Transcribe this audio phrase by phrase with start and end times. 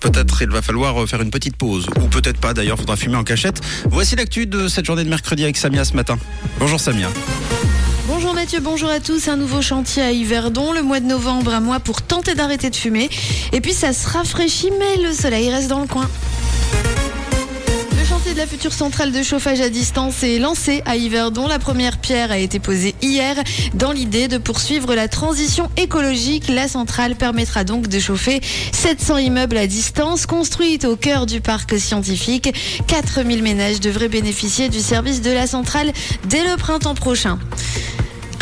[0.00, 1.86] peut-être il va falloir faire une petite pause.
[2.00, 3.60] Ou peut-être pas d'ailleurs, faudra fumer en cachette.
[3.90, 6.18] Voici l'actu de cette journée de mercredi avec Samia ce matin.
[6.58, 7.08] Bonjour Samia.
[8.06, 9.28] Bonjour Mathieu, bonjour à tous.
[9.28, 12.76] Un nouveau chantier à Yverdon, le mois de novembre, un mois pour tenter d'arrêter de
[12.76, 13.08] fumer.
[13.52, 16.08] Et puis ça se rafraîchit, mais le soleil reste dans le coin.
[18.30, 21.48] De la future centrale de chauffage à distance est lancé à Yverdon.
[21.48, 23.34] La première pierre a été posée hier
[23.74, 26.48] dans l'idée de poursuivre la transition écologique.
[26.48, 28.40] La centrale permettra donc de chauffer
[28.70, 32.54] 700 immeubles à distance construits au cœur du parc scientifique.
[32.86, 35.92] 4000 ménages devraient bénéficier du service de la centrale
[36.28, 37.36] dès le printemps prochain.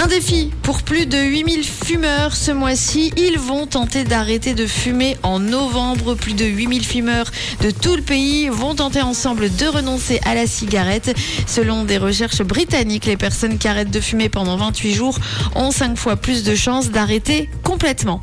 [0.00, 3.12] Un défi pour plus de 8000 fumeurs ce mois-ci.
[3.16, 6.14] Ils vont tenter d'arrêter de fumer en novembre.
[6.14, 7.30] Plus de 8000 fumeurs
[7.62, 11.16] de tout le pays vont tenter ensemble de renoncer à la cigarette.
[11.48, 15.18] Selon des recherches britanniques, les personnes qui arrêtent de fumer pendant 28 jours
[15.56, 18.20] ont 5 fois plus de chances d'arrêter complètement.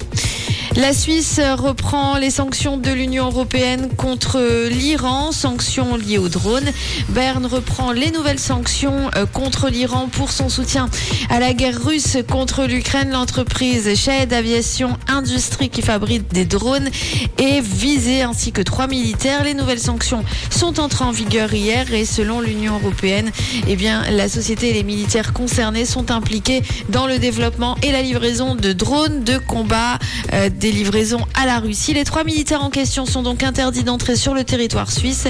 [0.78, 6.70] La Suisse reprend les sanctions de l'Union européenne contre l'Iran, sanctions liées aux drones.
[7.10, 10.90] Berne reprend les nouvelles sanctions euh, contre l'Iran pour son soutien
[11.30, 13.12] à la guerre russe contre l'Ukraine.
[13.12, 16.90] L'entreprise Shahed Aviation Industrie qui fabrique des drones
[17.38, 19.46] est visée ainsi que trois militaires.
[19.46, 23.32] Les nouvelles sanctions sont entrées en vigueur hier et selon l'Union européenne,
[23.70, 28.02] eh bien, la société et les militaires concernés sont impliqués dans le développement et la
[28.02, 30.00] livraison de drones de combat.
[30.34, 31.94] Euh, livraisons à la Russie.
[31.94, 35.28] Les trois militaires en question sont donc interdits d'entrer sur le territoire suisse.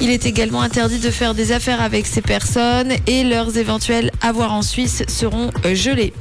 [0.00, 4.52] Il est également interdit de faire des affaires avec ces personnes et leurs éventuels avoirs
[4.52, 6.12] en Suisse seront euh, gelés.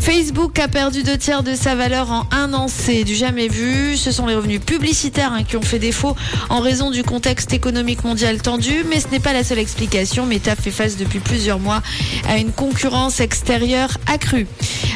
[0.00, 3.96] Facebook a perdu deux tiers de sa valeur en un an, c'est du jamais vu.
[3.96, 6.14] Ce sont les revenus publicitaires hein, qui ont fait défaut
[6.50, 10.26] en raison du contexte économique mondial tendu, mais ce n'est pas la seule explication.
[10.26, 11.82] Meta fait face depuis plusieurs mois
[12.28, 14.46] à une concurrence extérieure accrue.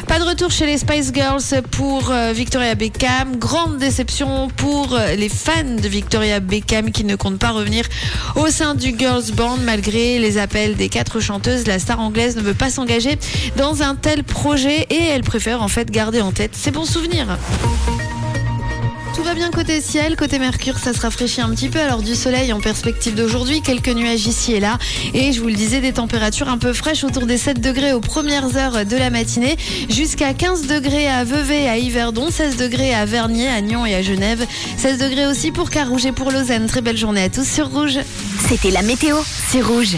[0.06, 3.36] Pas de retour chez les Spice Girls pour euh, Victoria Beckham.
[3.36, 7.86] Grande déception pour euh, les fans de Victoria Beckham qui ne comptent pas revenir
[8.36, 11.66] au sein du Girls Band malgré les appels des quatre chanteuses.
[11.66, 13.18] La star anglaise ne veut pas s'engager
[13.56, 17.38] dans un tel projet et elle préfère en fait garder en tête ses bons souvenirs.
[19.16, 21.78] Tout va bien côté ciel, côté Mercure, ça se rafraîchit un petit peu.
[21.78, 24.78] Alors du soleil en perspective d'aujourd'hui, quelques nuages ici et là.
[25.14, 28.00] Et je vous le disais, des températures un peu fraîches autour des 7 degrés aux
[28.00, 29.56] premières heures de la matinée,
[29.88, 34.02] jusqu'à 15 degrés à Vevey, à Yverdon, 16 degrés à Vernier, à Nyon et à
[34.02, 34.46] Genève,
[34.78, 36.66] 16 degrés aussi pour Carouge et pour Lausanne.
[36.66, 37.98] Très belle journée à tous sur Rouge.
[38.48, 39.16] C'était la météo,
[39.50, 39.96] c'est Rouge.